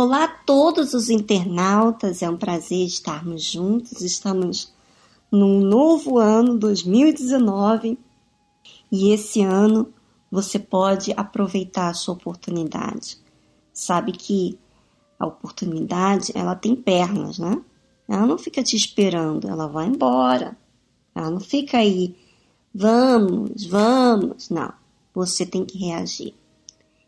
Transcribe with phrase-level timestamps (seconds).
[0.00, 4.00] Olá a todos os internautas, é um prazer estarmos juntos.
[4.00, 4.72] Estamos
[5.28, 7.98] num novo ano 2019
[8.92, 9.92] e esse ano
[10.30, 13.18] você pode aproveitar a sua oportunidade.
[13.72, 14.56] Sabe que
[15.18, 17.60] a oportunidade ela tem pernas, né?
[18.06, 20.56] Ela não fica te esperando, ela vai embora.
[21.12, 22.14] Ela não fica aí,
[22.72, 24.48] vamos, vamos.
[24.48, 24.72] Não,
[25.12, 26.34] você tem que reagir.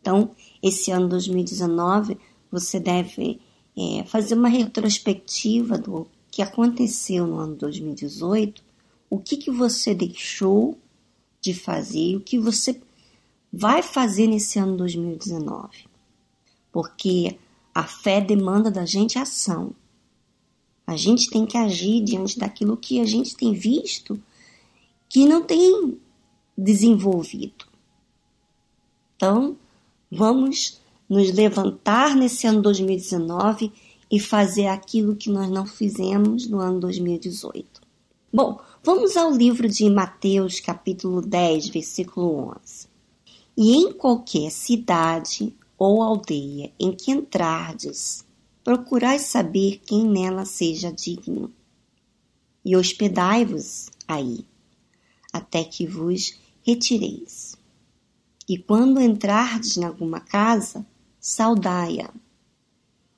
[0.00, 2.18] Então, esse ano 2019,
[2.52, 3.40] você deve
[3.76, 8.62] é, fazer uma retrospectiva do que aconteceu no ano 2018,
[9.08, 10.78] o que, que você deixou
[11.40, 12.80] de fazer, o que você
[13.52, 15.86] vai fazer nesse ano 2019.
[16.70, 17.38] Porque
[17.74, 19.74] a fé demanda da gente ação.
[20.86, 24.22] A gente tem que agir diante daquilo que a gente tem visto
[25.08, 25.98] que não tem
[26.56, 27.66] desenvolvido.
[29.16, 29.56] Então,
[30.10, 30.81] vamos
[31.12, 33.70] nos levantar nesse ano 2019
[34.10, 37.82] e fazer aquilo que nós não fizemos no ano 2018.
[38.32, 42.88] Bom, vamos ao livro de Mateus, capítulo 10, versículo 11.
[43.54, 48.24] E em qualquer cidade ou aldeia em que entrardes,
[48.64, 51.52] procurai saber quem nela seja digno,
[52.64, 54.46] e hospedai-vos aí,
[55.30, 57.54] até que vos retireis.
[58.48, 60.86] E quando entrardes em alguma casa,
[61.22, 62.10] saudai-a.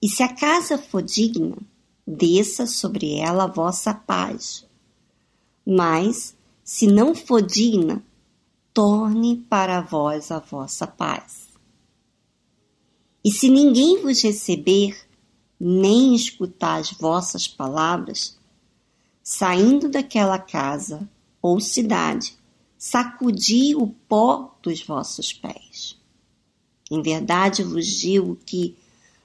[0.00, 1.58] E se a casa for digna,
[2.06, 4.66] desça sobre ela a vossa paz.
[5.66, 6.34] Mas,
[6.64, 8.02] se não for digna,
[8.72, 11.50] torne para vós a vossa paz.
[13.22, 14.96] E se ninguém vos receber,
[15.60, 18.38] nem escutar as vossas palavras,
[19.22, 21.06] saindo daquela casa
[21.42, 22.34] ou cidade,
[22.78, 25.99] sacudi o pó dos vossos pés.
[26.90, 28.76] Em verdade vos digo que,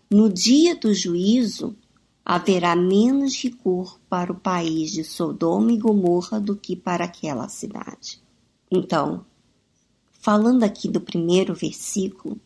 [0.09, 1.75] no dia do juízo,
[2.23, 8.21] haverá menos rigor para o país de Sodoma e Gomorra do que para aquela cidade.
[8.69, 9.25] Então,
[10.19, 12.39] falando aqui do primeiro versículo,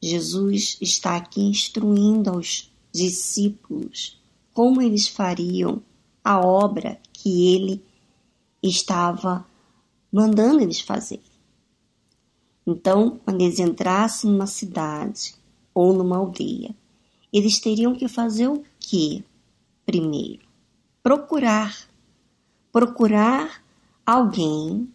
[0.00, 4.20] Jesus está aqui instruindo aos discípulos
[4.52, 5.82] como eles fariam
[6.22, 7.84] a obra que ele
[8.62, 9.44] estava
[10.12, 11.20] mandando eles fazer.
[12.66, 15.34] Então, quando eles entrassem numa cidade
[15.74, 16.74] ou numa aldeia,
[17.32, 19.24] eles teriam que fazer o que
[19.84, 20.46] primeiro?
[21.02, 21.88] Procurar.
[22.72, 23.62] Procurar
[24.06, 24.88] alguém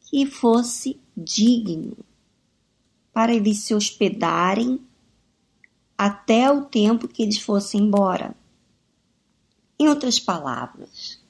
[0.00, 1.96] que fosse digno
[3.12, 4.80] para eles se hospedarem
[5.96, 8.34] até o tempo que eles fossem embora.
[9.78, 11.20] Em outras palavras,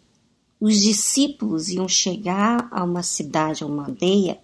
[0.60, 4.40] os discípulos iam chegar a uma cidade, a uma aldeia,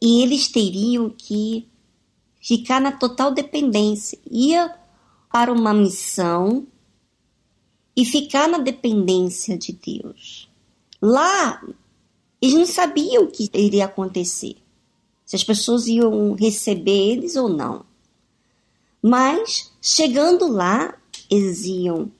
[0.00, 1.66] e eles teriam que
[2.40, 4.18] ficar na total dependência.
[4.30, 4.74] Ia
[5.30, 6.66] para uma missão
[7.96, 10.48] e ficar na dependência de Deus.
[11.00, 11.62] Lá,
[12.40, 14.56] eles não sabiam o que iria acontecer,
[15.24, 17.84] se as pessoas iam receber eles ou não.
[19.02, 20.96] Mas, chegando lá,
[21.30, 22.10] eles iam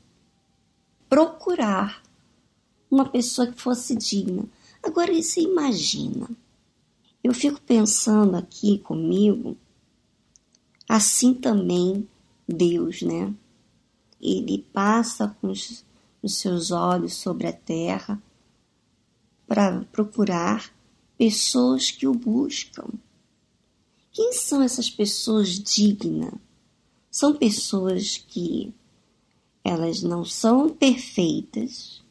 [1.09, 2.03] procurar
[2.91, 4.44] uma pessoa que fosse digna.
[4.82, 6.28] Agora, você imagina.
[7.26, 9.56] Eu fico pensando aqui comigo,
[10.88, 12.09] assim também
[12.47, 13.34] Deus, né?
[14.20, 15.84] Ele passa com os,
[16.22, 18.22] os seus olhos sobre a terra
[19.44, 20.72] para procurar
[21.19, 22.86] pessoas que o buscam.
[24.12, 26.32] Quem são essas pessoas dignas?
[27.10, 28.72] São pessoas que
[29.65, 32.04] elas não são perfeitas,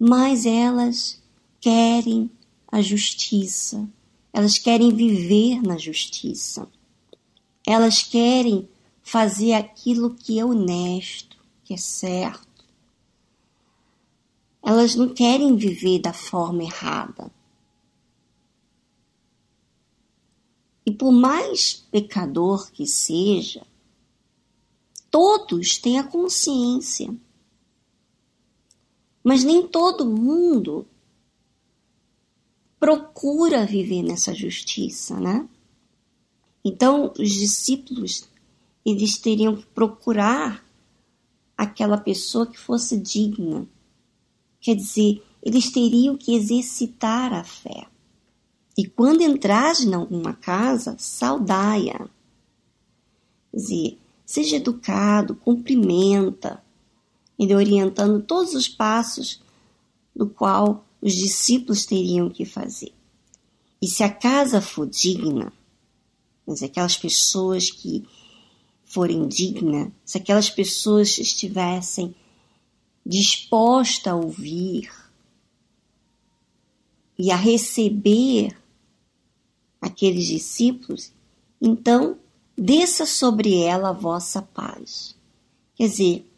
[0.00, 1.22] mas elas
[1.60, 2.28] querem
[2.66, 3.88] a justiça,
[4.32, 6.68] elas querem viver na justiça,
[7.66, 8.68] elas querem
[9.02, 12.64] fazer aquilo que é honesto, que é certo.
[14.62, 17.30] Elas não querem viver da forma errada.
[20.86, 23.66] E por mais pecador que seja,
[25.10, 27.14] todos têm a consciência
[29.22, 30.86] mas nem todo mundo
[32.82, 35.48] procura viver nessa justiça, né?
[36.64, 38.28] Então, os discípulos,
[38.84, 40.66] eles teriam que procurar
[41.56, 43.68] aquela pessoa que fosse digna.
[44.60, 47.86] Quer dizer, eles teriam que exercitar a fé.
[48.76, 52.08] E quando entrares em alguma casa, saudai-a.
[53.52, 56.60] Quer dizer, seja educado, cumprimenta,
[57.38, 59.40] ele orientando todos os passos
[60.16, 62.94] do qual os discípulos teriam que fazer.
[63.82, 65.52] E se a casa for digna,
[66.46, 68.06] mas aquelas pessoas que
[68.84, 72.14] forem dignas, se aquelas pessoas estivessem
[73.04, 74.88] dispostas a ouvir
[77.18, 78.56] e a receber
[79.80, 81.12] aqueles discípulos,
[81.60, 82.16] então
[82.56, 85.16] desça sobre ela a vossa paz.
[85.74, 86.30] Quer dizer,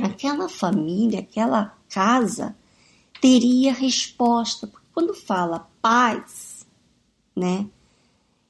[0.00, 2.56] aquela família, aquela casa
[3.20, 4.66] teria resposta.
[4.66, 6.66] Porque quando fala paz,
[7.34, 7.68] né?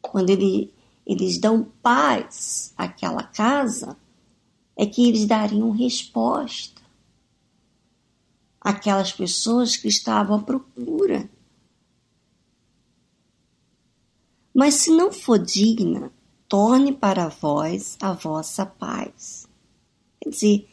[0.01, 0.73] Quando ele,
[1.07, 3.97] eles dão paz àquela casa,
[4.77, 6.79] é que eles dariam resposta
[8.61, 11.29] àquelas pessoas que estavam à procura.
[14.55, 16.13] Mas se não for digna,
[16.49, 19.49] torne para vós a vossa paz.
[20.21, 20.69] Quer dizer,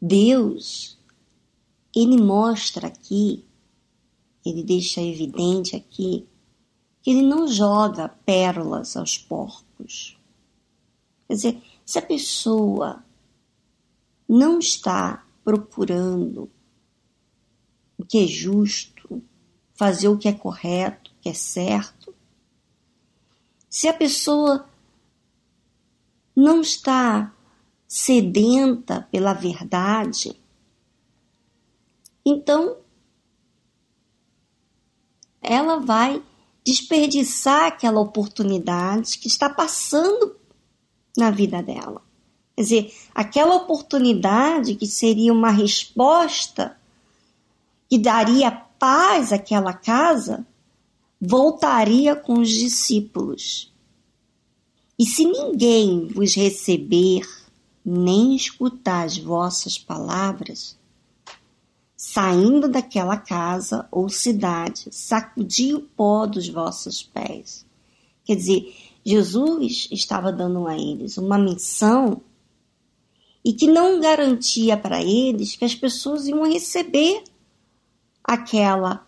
[0.00, 0.97] Deus,
[2.00, 3.44] ele mostra aqui,
[4.44, 6.26] ele deixa evidente aqui,
[7.02, 10.16] que ele não joga pérolas aos porcos.
[11.26, 13.04] Quer dizer, se a pessoa
[14.28, 16.50] não está procurando
[17.96, 19.22] o que é justo,
[19.74, 22.14] fazer o que é correto, o que é certo,
[23.68, 24.68] se a pessoa
[26.34, 27.34] não está
[27.86, 30.38] sedenta pela verdade,
[32.28, 32.76] então
[35.40, 36.22] ela vai
[36.64, 40.36] desperdiçar aquela oportunidade que está passando
[41.16, 42.02] na vida dela.
[42.54, 46.76] Quer dizer, aquela oportunidade que seria uma resposta
[47.88, 50.46] que daria paz àquela casa,
[51.20, 53.72] voltaria com os discípulos.
[54.98, 57.22] E se ninguém vos receber,
[57.84, 60.77] nem escutar as vossas palavras,
[62.00, 67.66] saindo daquela casa ou cidade, sacudi o pó dos vossos pés.
[68.24, 68.72] Quer dizer,
[69.04, 72.22] Jesus estava dando a eles uma missão
[73.44, 77.24] e que não garantia para eles que as pessoas iam receber
[78.22, 79.04] aquela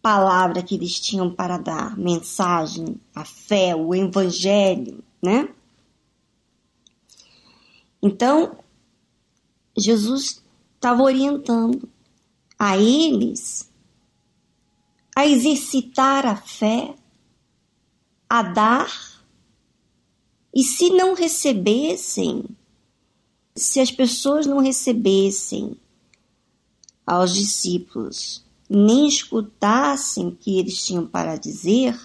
[0.00, 5.50] palavra que eles tinham para dar, mensagem, a fé, o evangelho, né?
[8.02, 8.56] Então,
[9.76, 10.42] Jesus
[10.76, 11.91] estava orientando
[12.64, 13.68] a eles
[15.16, 16.94] a exercitar a fé,
[18.30, 19.20] a dar,
[20.54, 22.44] e se não recebessem,
[23.56, 25.76] se as pessoas não recebessem
[27.04, 31.98] aos discípulos nem escutassem o que eles tinham para dizer,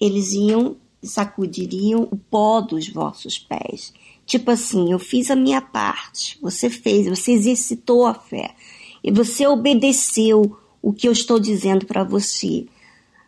[0.00, 3.92] eles iam sacudiriam o pó dos vossos pés.
[4.24, 8.54] Tipo assim, eu fiz a minha parte, você fez, você exercitou a fé
[9.02, 12.66] e você obedeceu o que eu estou dizendo para você.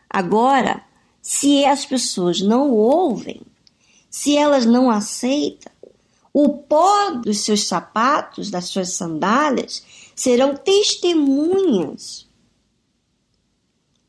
[0.08, 0.84] Agora,
[1.20, 3.42] se as pessoas não ouvem,
[4.10, 5.72] se elas não aceitam,
[6.32, 9.84] o pó dos seus sapatos, das suas sandálias,
[10.14, 12.26] serão testemunhas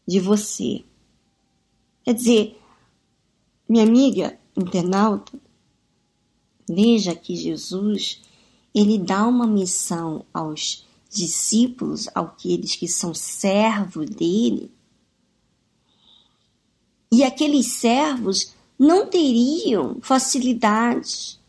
[0.07, 0.83] de você.
[2.03, 2.61] Quer dizer,
[3.67, 5.37] minha amiga internauta,
[6.69, 8.21] veja que Jesus,
[8.73, 14.71] ele dá uma missão aos discípulos, aqueles que são servos dele,
[17.11, 21.39] e aqueles servos não teriam facilidades.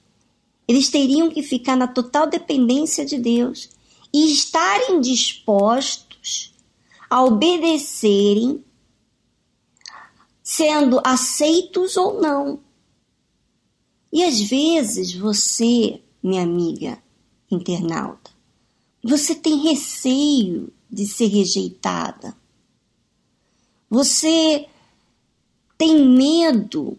[0.69, 3.71] Eles teriam que ficar na total dependência de Deus
[4.13, 6.55] e estarem dispostos
[7.09, 8.63] a obedecerem,
[10.43, 12.61] sendo aceitos ou não.
[14.13, 17.03] E às vezes você, minha amiga
[17.51, 18.34] internauta,
[19.05, 22.35] você tem receio de ser rejeitada.
[23.91, 24.67] Você
[25.77, 26.99] tem medo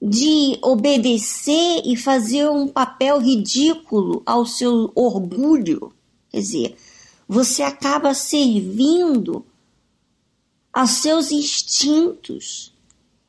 [0.00, 5.92] de obedecer e fazer um papel ridículo ao seu orgulho.
[6.30, 6.76] Quer dizer,
[7.28, 9.44] você acaba servindo
[10.72, 12.72] a seus instintos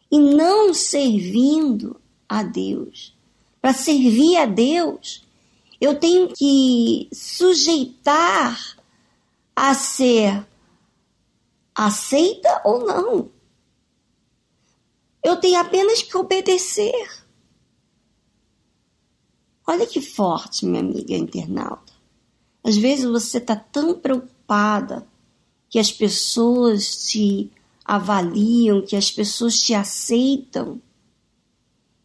[0.10, 3.14] e não servindo a Deus.
[3.62, 5.24] Para servir a Deus,
[5.84, 8.78] eu tenho que sujeitar
[9.54, 10.48] a ser
[11.76, 13.30] aceita ou não.
[15.22, 17.26] Eu tenho apenas que obedecer.
[19.68, 21.92] Olha que forte, minha amiga internauta.
[22.64, 25.06] Às vezes você está tão preocupada
[25.70, 27.52] que as pessoas te
[27.84, 30.82] avaliam, que as pessoas te aceitam,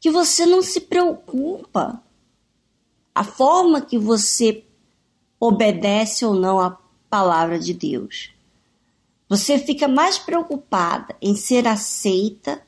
[0.00, 2.02] que você não se preocupa.
[3.18, 4.62] A forma que você
[5.40, 6.78] obedece ou não à
[7.10, 8.30] palavra de Deus.
[9.28, 12.62] Você fica mais preocupada em ser aceita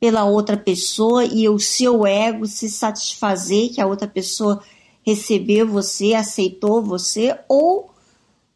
[0.00, 4.64] pela outra pessoa e o seu ego se satisfazer que a outra pessoa
[5.06, 7.88] recebeu você, aceitou você, ou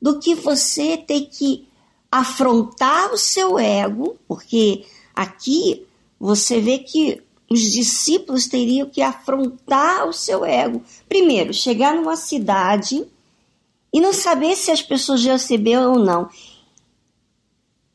[0.03, 1.69] do que você ter que
[2.11, 5.87] afrontar o seu ego, porque aqui
[6.19, 10.83] você vê que os discípulos teriam que afrontar o seu ego.
[11.09, 13.05] Primeiro, chegar numa cidade
[13.93, 16.29] e não saber se as pessoas já receberam ou não.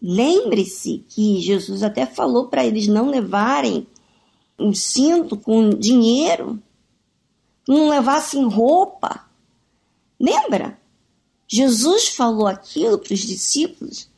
[0.01, 3.85] Lembre-se que Jesus até falou para eles não levarem
[4.57, 6.61] um cinto com dinheiro,
[7.67, 9.25] não levassem roupa.
[10.19, 10.79] Lembra?
[11.47, 14.09] Jesus falou aquilo para os discípulos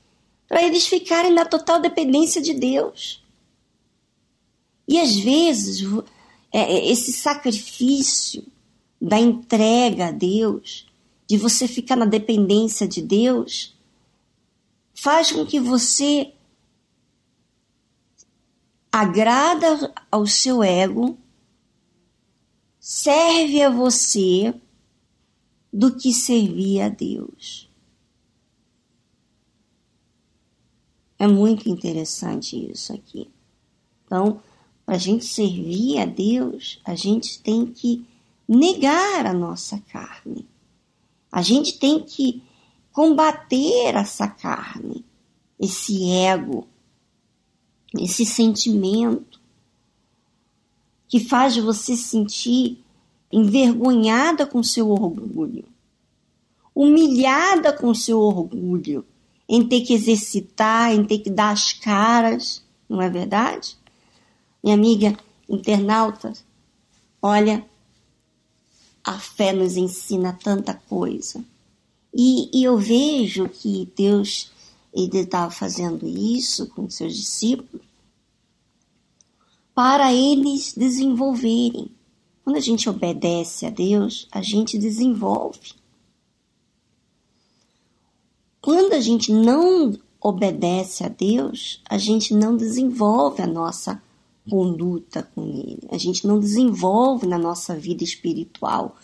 [0.52, 3.21] para eles ficarem na total dependência de Deus.
[4.92, 5.82] E às vezes,
[6.52, 8.46] é, é, esse sacrifício
[9.02, 10.86] da entrega a Deus,
[11.26, 13.74] de você ficar na dependência de Deus,
[14.94, 16.34] faz com que você
[18.92, 21.18] agrada ao seu ego,
[22.78, 24.54] serve a você
[25.72, 27.72] do que servir a Deus.
[31.18, 33.32] É muito interessante isso aqui.
[34.06, 34.42] Então,
[34.92, 38.06] a gente servir a Deus, a gente tem que
[38.46, 40.46] negar a nossa carne.
[41.32, 42.44] A gente tem que
[42.92, 45.06] combater essa carne,
[45.58, 46.68] esse ego,
[47.98, 49.40] esse sentimento
[51.08, 52.84] que faz você sentir
[53.32, 55.64] envergonhada com seu orgulho,
[56.76, 59.06] humilhada com seu orgulho,
[59.48, 63.80] em ter que exercitar, em ter que dar as caras, não é verdade?
[64.64, 65.18] Minha amiga
[65.50, 66.34] internauta,
[67.22, 67.66] olha,
[69.04, 71.44] a fé nos ensina tanta coisa.
[72.14, 74.52] E, e eu vejo que Deus
[74.94, 77.82] estava fazendo isso com seus discípulos
[79.74, 81.90] para eles desenvolverem.
[82.44, 85.74] Quando a gente obedece a Deus, a gente desenvolve.
[88.62, 94.02] Quando a gente não obedece a Deus, a gente não desenvolve a nossa
[94.50, 98.96] conduta com Ele, a gente não desenvolve na nossa vida espiritual.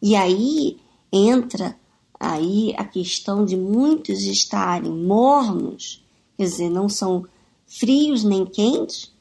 [0.00, 0.78] E aí
[1.12, 1.76] entra
[2.18, 6.04] aí a questão de muitos estarem mornos,
[6.36, 7.26] quer dizer, não são
[7.66, 9.12] frios nem quentes,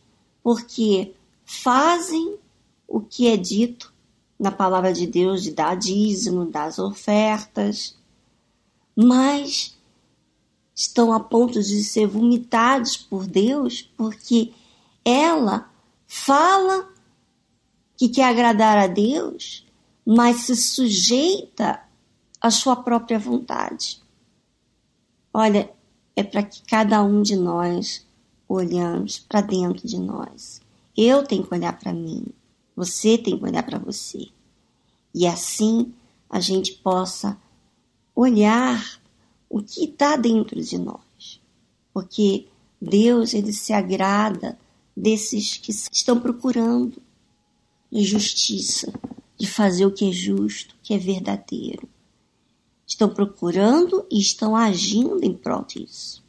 [0.43, 2.35] porque fazem
[2.87, 3.93] o que é dito
[4.39, 7.95] na palavra de Deus de dar dízimo, das ofertas,
[8.95, 9.75] mas
[10.75, 14.51] estão a ponto de ser vomitados por Deus porque
[15.09, 15.71] ela
[16.05, 16.89] fala
[17.95, 19.65] que quer agradar a Deus,
[20.05, 21.81] mas se sujeita
[22.41, 24.01] a sua própria vontade.
[25.33, 25.71] Olha,
[26.13, 28.05] é para que cada um de nós
[28.49, 30.61] olhamos para dentro de nós.
[30.95, 32.25] Eu tenho que olhar para mim,
[32.75, 34.27] você tem que olhar para você.
[35.15, 35.93] E assim
[36.29, 37.37] a gente possa
[38.13, 38.99] olhar
[39.49, 41.41] o que está dentro de nós.
[41.93, 42.47] Porque
[42.81, 44.57] Deus, ele se agrada
[44.97, 47.01] desses que estão procurando
[47.91, 48.91] justiça,
[49.37, 51.87] de fazer o que é justo, que é verdadeiro
[52.87, 56.23] estão procurando e estão agindo em prol disso.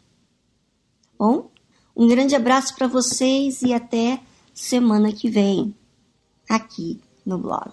[1.03, 1.51] Tá bom?
[1.97, 4.21] Um grande abraço para vocês e até
[4.53, 5.75] semana que vem,
[6.49, 7.73] aqui no blog.